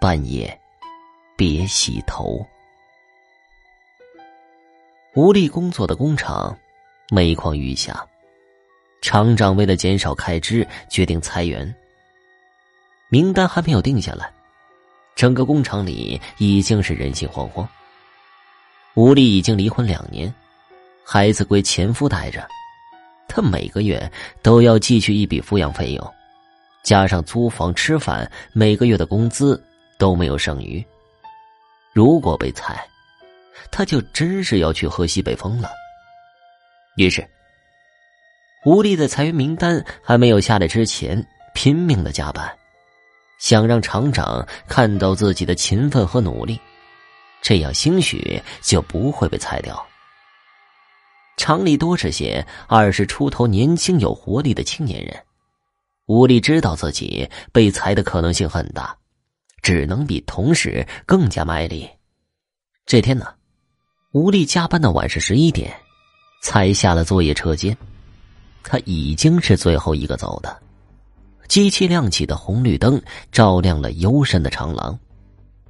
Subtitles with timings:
[0.00, 0.56] 半夜
[1.36, 2.46] 别洗头。
[5.14, 6.56] 吴力工作的工厂
[7.10, 8.06] 每况愈下，
[9.02, 11.74] 厂长为了减少开支，决定裁员。
[13.08, 14.30] 名单还没有定下来，
[15.16, 17.66] 整个工厂里已经是人心惶惶。
[18.94, 20.32] 吴丽已经离婚两年，
[21.04, 22.46] 孩子归前夫带着，
[23.26, 24.08] 他每个月
[24.42, 26.14] 都要寄去一笔抚养费用，
[26.84, 29.60] 加上租房、吃饭，每个月的工资
[29.98, 30.84] 都没有剩余。
[31.92, 32.88] 如果被裁，
[33.70, 35.70] 他就真是要去喝西北风了。
[36.96, 37.28] 于是，
[38.64, 41.24] 吴丽在裁员名单还没有下来之前，
[41.54, 42.50] 拼命的加班。
[43.38, 46.60] 想让厂长看到自己的勤奋和努力，
[47.40, 49.86] 这样兴许就不会被裁掉。
[51.36, 55.16] 厂里多是些二十出头、年轻有活力的青年人。
[56.06, 58.97] 吴力知道自己被裁的可能性很大，
[59.68, 61.86] 只能比同事更加卖力。
[62.86, 63.26] 这天呢，
[64.12, 65.70] 吴力加班到晚上十一点，
[66.42, 67.76] 才下了作业车间。
[68.62, 70.58] 他已经是最后一个走的。
[71.48, 72.98] 机器亮起的红绿灯
[73.30, 74.98] 照亮了幽深的长廊，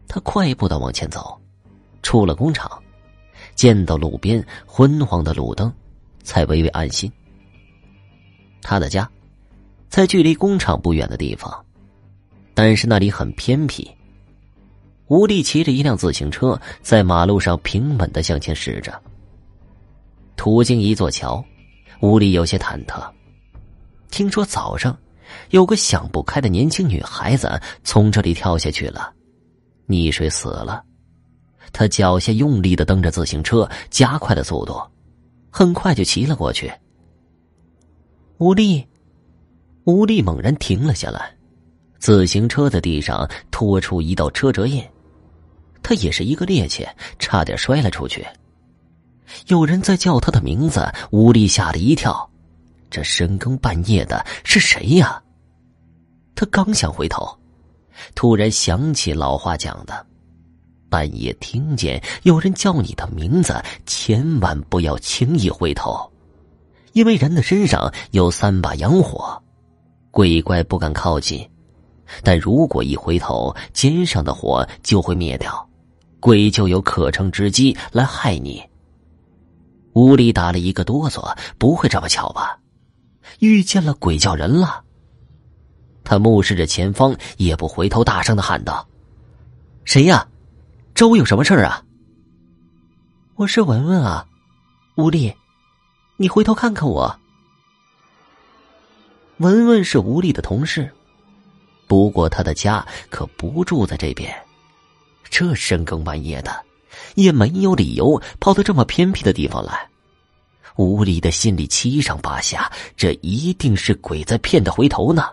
[0.06, 1.36] 他快步的往前走，
[2.00, 2.80] 出了工厂，
[3.56, 5.74] 见到路边昏黄的路灯，
[6.22, 7.10] 才微微安心。
[8.62, 9.10] 他的家
[9.88, 11.64] 在距离工厂不远的地方，
[12.58, 13.88] 但是那里很偏僻。
[15.06, 19.00] 吴力骑着一辆自行车在马路上平稳的向前驶着，
[20.34, 21.44] 途经一座桥，
[22.00, 23.08] 吴力有些忐忑，
[24.10, 24.98] 听说早上。
[25.50, 29.12] 有个想不开的年轻女孩子从这里跳下去了，
[29.86, 30.82] 溺水死了。
[31.72, 34.82] 他脚下用力的蹬着自行车，加快了速度，
[35.48, 36.72] 很快就骑了过去。
[38.38, 38.84] 吴力，
[39.84, 41.37] 吴力猛然停了下来，
[41.98, 44.82] 自行车在地上拖出一道车辙印，
[45.82, 46.86] 他也是一个趔趄，
[47.18, 48.24] 差点摔了出去。
[49.48, 52.28] 有人在叫他的名字，吴力吓了一跳。
[52.90, 55.22] 这深更半夜的，是谁呀？
[56.34, 57.36] 他刚想回头，
[58.14, 60.06] 突然想起老话讲的：
[60.88, 66.10] 半夜听见有人叫你的名字，千万不要轻易回头，
[66.92, 69.42] 因为人的身上有三把阳火，
[70.10, 71.46] 鬼怪不敢靠近。
[72.22, 75.68] 但如果一回头，肩上的火就会灭掉，
[76.20, 78.62] 鬼就有可乘之机来害你。
[79.94, 82.58] 屋里打了一个哆嗦，不会这么巧吧？
[83.40, 84.84] 遇见了鬼叫人了。
[86.04, 88.88] 他目视着前方，也不回头，大声的喊道
[89.84, 90.26] ：“谁呀？
[90.94, 91.84] 周有什么事儿啊
[93.36, 94.26] ？”“我是文文啊，
[94.96, 95.34] 吴丽，
[96.16, 97.18] 你回头看看我。”
[99.38, 100.90] 文文是吴丽的同事，
[101.88, 104.32] 不过他的家可不住在这边，
[105.28, 106.54] 这深更半夜的，
[107.16, 109.88] 也没有理由跑到这么偏僻的地方来。
[110.76, 115.24] 吴力的心里七上八下，这一定是鬼在骗他回头呢。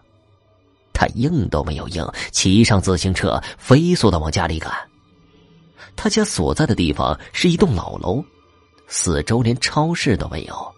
[0.91, 4.73] 他应都没有应，骑上自行车，飞速的往家里赶。
[5.95, 8.23] 他家所在的地方是一栋老楼，
[8.87, 10.73] 四周连超市都没有。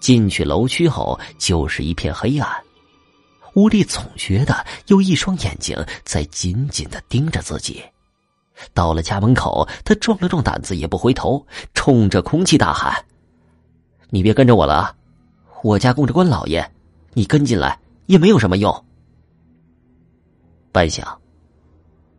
[0.00, 2.65] 进去楼区后，就是一片黑暗。
[3.56, 4.54] 吴力总觉得
[4.88, 5.74] 有一双眼睛
[6.04, 7.82] 在紧紧的盯着自己。
[8.74, 13.02] 到了家门口，他壮了壮胆子，也不回头，冲着空气大喊。
[14.10, 14.94] 你别跟着我了啊！
[15.62, 16.70] 我家供着关老爷，
[17.14, 18.84] 你跟进来也没有什么用。
[20.70, 21.16] 半晌，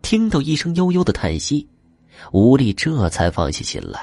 [0.01, 1.67] 听到一声悠悠的叹息，
[2.31, 3.95] 吴力这才放下心来。